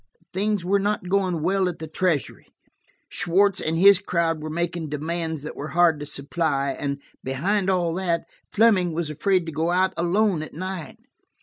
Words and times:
Things 0.33 0.65
were 0.65 0.79
not 0.79 1.09
going 1.09 1.43
well 1.43 1.69
at 1.69 1.77
the 1.77 1.85
treasury; 1.85 2.47
Schwartz 3.07 3.61
and 3.61 3.77
his 3.77 3.99
crowd 3.99 4.41
were 4.41 4.49
making 4.49 4.89
demands 4.89 5.43
that 5.43 5.55
were 5.55 5.67
hard 5.77 5.99
to 5.99 6.07
supply, 6.07 6.71
and 6.71 6.99
behind 7.23 7.69
all 7.69 7.93
that, 7.93 8.25
Fleming 8.51 8.93
was 8.93 9.11
afraid 9.11 9.45
to 9.45 9.51
go 9.51 9.69
out 9.69 9.93
alone 9.97 10.41
at 10.41 10.55
night. 10.55 10.97